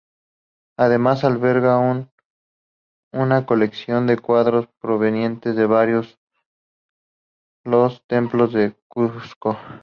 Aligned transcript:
Además, 0.79 1.23
albergará 1.23 2.01
una 3.13 3.45
colección 3.45 4.07
de 4.07 4.17
cuadros 4.17 4.65
provenientes 4.79 5.55
de 5.55 5.67
varios 5.67 6.17
los 7.65 8.03
templos 8.07 8.51
del 8.51 8.75
Cusco. 8.87 9.59